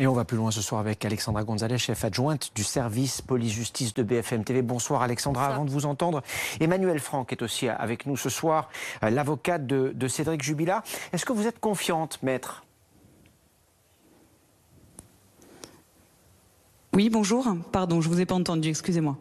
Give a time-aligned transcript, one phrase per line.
[0.00, 3.92] Et on va plus loin ce soir avec Alexandra Gonzalez, chef adjointe du service police-justice
[3.92, 4.62] de BFM TV.
[4.62, 6.22] Bonsoir Alexandra, avant de vous entendre,
[6.58, 8.70] Emmanuel Franck est aussi avec nous ce soir,
[9.04, 10.82] euh, l'avocate de, de Cédric Jubilat.
[11.12, 12.64] Est-ce que vous êtes confiante, maître?
[16.94, 17.46] Oui, bonjour.
[17.70, 19.18] Pardon, je ne vous ai pas entendu, excusez-moi.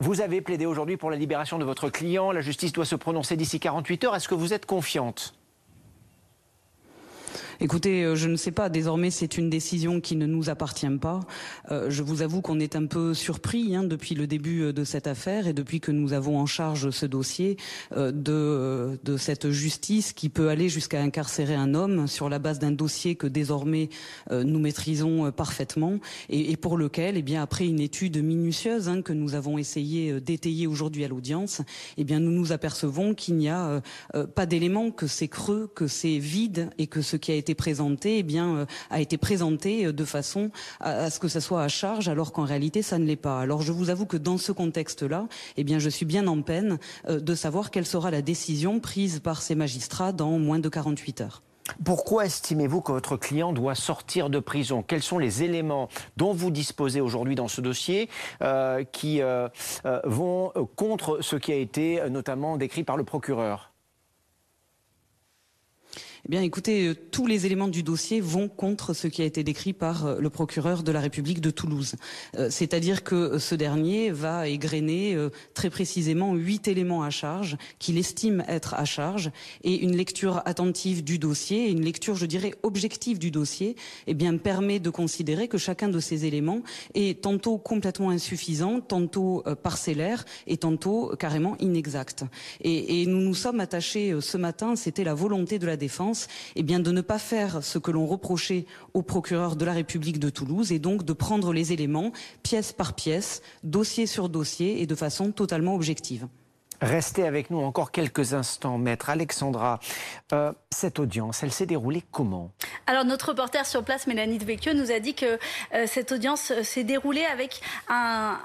[0.00, 2.32] Vous avez plaidé aujourd'hui pour la libération de votre client.
[2.32, 4.16] La justice doit se prononcer d'ici 48 heures.
[4.16, 5.37] Est-ce que vous êtes confiante?
[7.60, 8.68] Écoutez, euh, je ne sais pas.
[8.68, 11.18] Désormais, c'est une décision qui ne nous appartient pas.
[11.72, 14.84] Euh, je vous avoue qu'on est un peu surpris hein, depuis le début euh, de
[14.84, 17.56] cette affaire et depuis que nous avons en charge ce dossier
[17.96, 22.70] de, de cette justice qui peut aller jusqu'à incarcérer un homme sur la base d'un
[22.70, 23.88] dossier que désormais
[24.30, 29.34] nous maîtrisons parfaitement et, pour lequel, eh bien, après une étude minutieuse hein, que nous
[29.34, 31.62] avons essayé d'étayer aujourd'hui à l'audience,
[31.96, 33.82] eh bien, nous nous apercevons qu'il n'y a
[34.34, 38.18] pas d'éléments, que c'est creux, que c'est vide et que ce qui a été présenté,
[38.18, 41.68] eh bien, euh, a été présenté euh, de façon à, ce que ça soit à
[41.68, 43.40] charge, alors qu'en réalité, ça ne l'est pas.
[43.40, 46.78] Alors, je vous avoue que dans ce contexte-là, eh bien, je suis bien en peine
[47.08, 51.20] euh, de savoir quelle sera la décision prise par ces magistrats dans moins de 48
[51.20, 51.42] heures.
[51.84, 54.82] Pourquoi estimez-vous que votre client doit sortir de prison?
[54.82, 58.08] Quels sont les éléments dont vous disposez aujourd'hui dans ce dossier
[58.90, 59.20] qui
[60.04, 63.70] vont contre ce qui a été notamment décrit par le procureur?
[66.28, 69.42] Eh bien, écoutez, euh, tous les éléments du dossier vont contre ce qui a été
[69.42, 71.94] décrit par euh, le procureur de la République de Toulouse.
[72.36, 75.16] Euh, c'est-à-dire que ce dernier va égrener
[75.54, 79.30] très précisément huit éléments à charge qu'il estime être à charge
[79.64, 83.74] et une lecture attentive du dossier, une lecture, je dirais, objective du dossier,
[84.06, 86.62] eh bien, permet de considérer que chacun de ces éléments
[86.94, 92.24] est tantôt complètement insuffisant, tantôt parcellaire et tantôt carrément inexact.
[92.60, 96.17] Et, et nous nous sommes attachés ce matin, c'était la volonté de la défense
[96.56, 100.18] eh bien de ne pas faire ce que l'on reprochait au procureur de la République
[100.18, 104.86] de Toulouse et donc de prendre les éléments pièce par pièce, dossier sur dossier et
[104.86, 106.26] de façon totalement objective.
[106.80, 109.80] Restez avec nous encore quelques instants, maître Alexandra.
[110.32, 112.52] Euh, cette audience, elle s'est déroulée comment?
[112.86, 115.40] Alors notre reporter sur place, Mélanie Devecchio, nous a dit que
[115.74, 118.38] euh, cette audience euh, s'est déroulée avec un,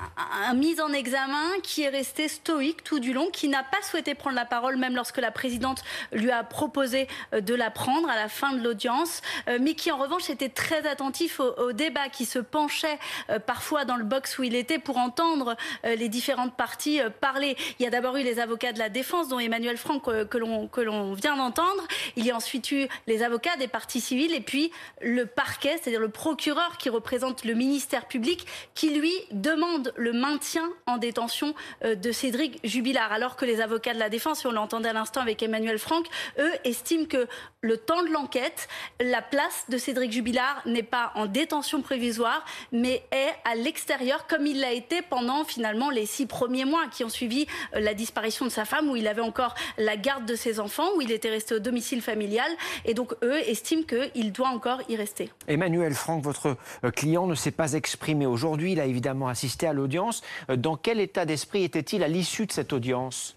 [0.56, 4.36] mise en examen qui est resté stoïque tout du long, qui n'a pas souhaité prendre
[4.36, 8.54] la parole même lorsque la présidente lui a proposé de la prendre à la fin
[8.54, 9.22] de l'audience,
[9.60, 13.00] mais qui en revanche était très attentif au, au débat, qui se penchait
[13.46, 17.58] parfois dans le box où il était pour entendre les différentes parties parler.
[17.80, 21.14] Il y a d'abord eu les avocats de la défense, dont Emmanuel Franck, que l'on
[21.14, 21.88] vient d'entendre.
[22.16, 26.00] Il y a ensuite eu les avocats des parties civiles et puis le parquet, c'est-à-dire
[26.00, 31.54] le procureur qui représente le ministère public, qui lui demande le maintien en détention
[31.84, 33.12] euh, de Cédric Jubilard.
[33.12, 36.08] Alors que les avocats de la défense, et on l'entendait à l'instant avec Emmanuel Franck,
[36.40, 37.28] eux estiment que
[37.62, 38.68] le temps de l'enquête,
[39.00, 44.46] la place de Cédric Jubilard n'est pas en détention prévisoire, mais est à l'extérieur, comme
[44.48, 47.46] il l'a été pendant finalement les six premiers mois qui ont suivi
[47.76, 50.60] euh, la disparition disparition de sa femme, où il avait encore la garde de ses
[50.60, 52.50] enfants, où il était resté au domicile familial.
[52.86, 55.32] Et donc, eux estiment qu'il doit encore y rester.
[55.48, 58.74] Emmanuel Franck, votre euh, client ne s'est pas exprimé aujourd'hui.
[58.74, 60.22] Il a évidemment assisté à l'audience.
[60.52, 63.36] Euh, dans quel état d'esprit était-il à l'issue de cette audience?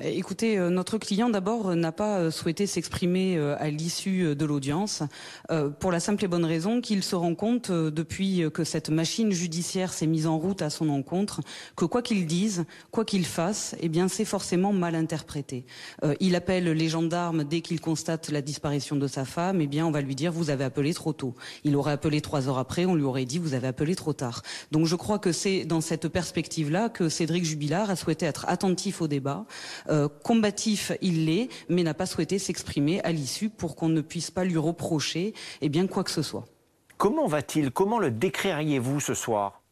[0.00, 5.02] Écoutez, euh, notre client d'abord euh, n'a pas euh, souhaité s'exprimer à l'issue de l'audience
[5.80, 9.92] pour la simple et bonne raison qu'il se rend compte depuis que cette machine judiciaire
[9.92, 11.40] s'est mise en route à son encontre
[11.76, 15.64] que quoi qu'il dise, quoi qu'il fasse, eh bien c'est forcément mal interprété.
[16.20, 19.90] Il appelle les gendarmes dès qu'il constate la disparition de sa femme, eh bien on
[19.90, 21.34] va lui dire vous avez appelé trop tôt.
[21.64, 24.42] Il aurait appelé trois heures après, on lui aurait dit vous avez appelé trop tard.
[24.70, 29.00] Donc je crois que c'est dans cette perspective-là que Cédric Jubilard a souhaité être attentif
[29.00, 29.46] au débat.
[29.90, 34.30] Euh, combatif, il l'est, mais n'a pas souhaité s'exprimer à l'issue pour qu'on ne puisse
[34.30, 36.44] pas lui reprocher eh bien, quoi que ce soit.
[36.96, 37.70] Comment va-t-il?
[37.70, 39.62] Comment le décririez-vous ce soir?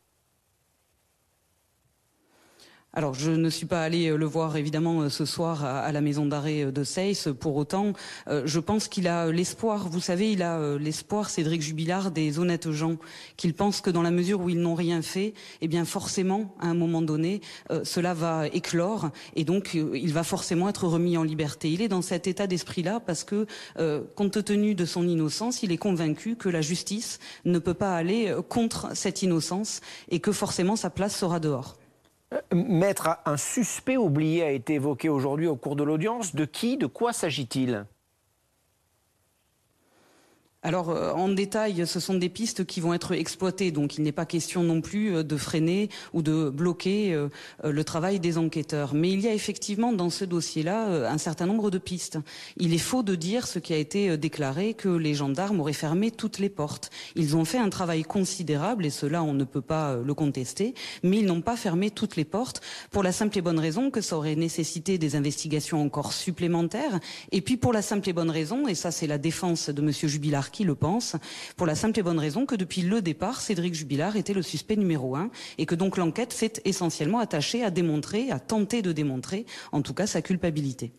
[2.98, 6.00] Alors, je ne suis pas allé euh, le voir évidemment euh, ce soir à, la
[6.00, 7.28] maison d'arrêt euh, de Seyss.
[7.38, 7.92] Pour autant,
[8.26, 9.90] je pense qu'il a l'espoir.
[9.90, 12.96] Vous savez, il a l'espoir, Cédric Jubilard, des honnêtes gens,
[13.36, 16.68] qu'il pense que dans la mesure où ils n'ont rien fait, eh bien forcément, à
[16.68, 17.42] un moment donné,
[17.82, 21.70] cela va éclore et donc il va forcément être remis en liberté.
[21.70, 23.46] Il est dans cet état d'esprit-là parce que,
[24.14, 28.34] compte tenu de son innocence, il est convaincu que la justice ne peut pas aller
[28.48, 29.80] contre cette innocence
[30.10, 31.76] et que forcément sa place sera dehors.
[32.64, 36.34] Maître, un suspect oublié a été évoqué aujourd'hui au cours de l'audience.
[36.34, 37.86] De qui, de quoi s'agit-il?
[40.66, 44.10] Alors, euh, en détail, ce sont des pistes qui vont être exploitées, donc il n'est
[44.10, 47.28] pas question non plus euh, de freiner ou de bloquer euh,
[47.62, 48.92] le travail des enquêteurs.
[48.92, 52.18] Mais il y a effectivement dans ce dossier-là un certain nombre de pistes.
[52.56, 56.10] Il est faux de dire ce qui a été déclaré, que les gendarmes auraient fermé
[56.10, 56.90] toutes les portes.
[57.14, 60.74] Ils ont fait un travail considérable, et cela on ne peut pas le contester,
[61.04, 62.60] mais ils n'ont pas fermé toutes les portes,
[62.90, 66.98] pour la simple et bonne raison que ça aurait nécessité des investigations encore supplémentaires,
[67.30, 69.92] et puis pour la simple et bonne raison, et ça c'est la défense de M.
[69.92, 71.16] Jubilard qui le pense,
[71.56, 74.76] pour la simple et bonne raison que depuis le départ, Cédric Jubilard était le suspect
[74.76, 79.44] numéro un et que donc l'enquête s'est essentiellement attachée à démontrer, à tenter de démontrer,
[79.72, 80.92] en tout cas, sa culpabilité.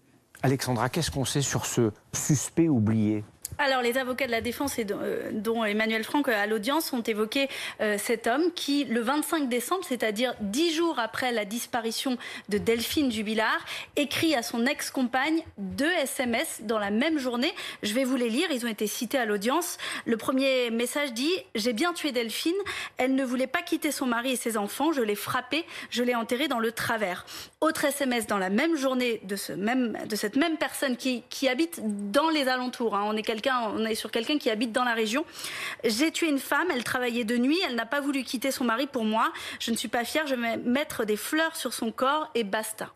[0.44, 3.24] Alexandra, qu'est-ce qu'on sait sur ce suspect oublié?
[3.60, 7.02] Alors, les avocats de la défense, et euh, dont Emmanuel Franck euh, à l'audience, ont
[7.02, 7.50] évoqué
[7.82, 12.18] euh, cet homme qui, le 25 décembre, c'est-à-dire dix jours après la disparition
[12.50, 13.66] de Delphine Jubilard,
[13.96, 17.52] écrit à son ex-compagne deux SMS dans la même journée.
[17.82, 19.80] Je vais vous les lire, ils ont été cités à l'audience.
[20.06, 22.54] Le premier message dit J'ai bien tué Delphine,
[22.98, 26.14] elle ne voulait pas quitter son mari et ses enfants, je l'ai frappée, je l'ai
[26.14, 27.26] enterrée dans le travers.
[27.62, 31.82] Autre SMS dans la même journée de, cette même personne qui, qui habite
[32.12, 32.96] dans les alentours.
[32.96, 33.04] Hein.
[33.08, 35.26] On est quelqu'un on est sur quelqu'un qui habite dans la région.
[35.84, 38.88] J'ai tué une femme, elle travaillait de nuit, elle n'a pas voulu quitter son mari
[38.88, 39.32] pour moi.
[39.60, 42.94] Je ne suis pas fière, je vais mettre des fleurs sur son corps et basta.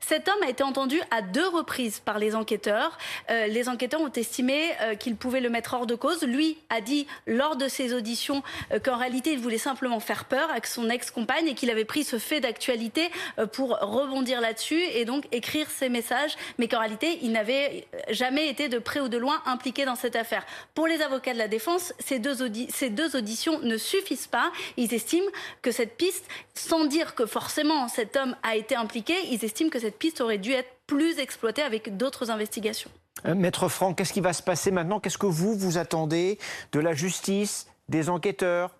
[0.00, 2.96] Cet homme a été entendu à deux reprises par les enquêteurs.
[3.30, 6.22] Euh, les enquêteurs ont estimé euh, qu'il pouvait le mettre hors de cause.
[6.22, 8.42] Lui a dit lors de ses auditions
[8.72, 12.04] euh, qu'en réalité il voulait simplement faire peur avec son ex-compagne et qu'il avait pris
[12.04, 13.10] ce fait d'actualité
[13.52, 18.68] pour rebondir là-dessus et donc écrire ses messages, mais qu'en réalité il n'avait jamais été
[18.68, 20.44] de près ou de loin impliqué cette affaire.
[20.74, 22.36] Pour les avocats de la défense, ces deux,
[22.68, 24.52] ces deux auditions ne suffisent pas.
[24.76, 25.30] Ils estiment
[25.62, 26.24] que cette piste,
[26.54, 30.38] sans dire que forcément cet homme a été impliqué, ils estiment que cette piste aurait
[30.38, 32.90] dû être plus exploitée avec d'autres investigations.
[33.26, 35.00] Euh, Maître Franck, qu'est-ce qui va se passer maintenant?
[35.00, 36.38] Qu'est-ce que vous, vous attendez
[36.72, 38.77] de la justice, des enquêteurs?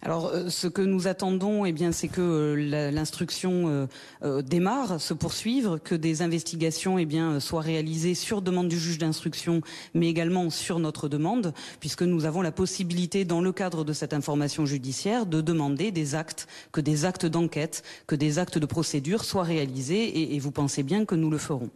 [0.00, 3.88] Alors, euh, ce que nous attendons, eh bien, c'est que euh, l'instruction
[4.22, 8.98] euh, démarre, se poursuive, que des investigations, eh bien, soient réalisées sur demande du juge
[8.98, 9.60] d'instruction,
[9.94, 14.14] mais également sur notre demande, puisque nous avons la possibilité, dans le cadre de cette
[14.14, 19.24] information judiciaire, de demander des actes, que des actes d'enquête, que des actes de procédure
[19.24, 21.70] soient réalisés, et vous pensez bien que nous le ferons.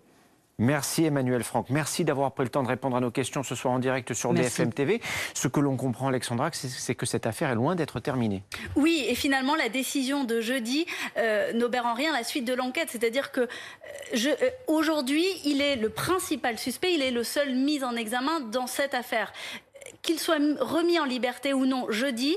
[0.58, 1.70] Merci Emmanuel Franck.
[1.70, 4.32] Merci d'avoir pris le temps de répondre à nos questions ce soir en direct sur
[4.32, 5.00] BFM TV.
[5.34, 8.42] Ce que l'on comprend, Alexandra, c'est que cette affaire est loin d'être terminée.
[8.76, 12.88] Oui, et finalement, la décision de jeudi euh, n'obère en rien la suite de l'enquête.
[12.90, 13.46] C'est-à-dire que euh,
[14.14, 18.66] euh, aujourd'hui, il est le principal suspect, il est le seul mis en examen dans
[18.66, 19.32] cette affaire
[20.02, 22.36] qu'il soit remis en liberté ou non jeudi,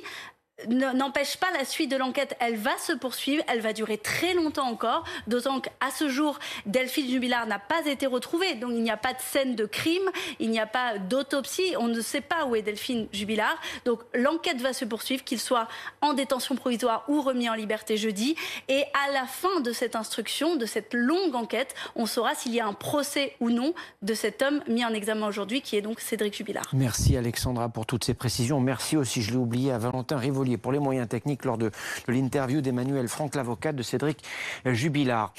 [0.70, 2.36] n'empêche pas la suite de l'enquête.
[2.40, 7.10] Elle va se poursuivre, elle va durer très longtemps encore, d'autant qu'à ce jour, Delphine
[7.10, 8.56] Jubilard n'a pas été retrouvée.
[8.56, 10.10] Donc il n'y a pas de scène de crime,
[10.40, 13.58] il n'y a pas d'autopsie, on ne sait pas où est Delphine Jubilard.
[13.84, 15.68] Donc l'enquête va se poursuivre, qu'il soit
[16.02, 18.36] en détention provisoire ou remis en liberté jeudi.
[18.70, 22.60] Et à la fin de cette instruction, de cette longue enquête, on saura s'il y
[22.60, 26.00] a un procès ou non de cet homme mis en examen aujourd'hui, qui est donc
[26.00, 26.70] Cédric Jubilard.
[26.74, 28.60] Merci Alexandra pour toutes ces précisions.
[28.62, 31.72] Merci aussi, je l'ai oublié, à Valentin Rivoli pour les moyens techniques lors de,
[32.08, 34.24] l'interview d'Emmanuel Franck, l'avocat de Cédric
[34.66, 35.34] Jubilard.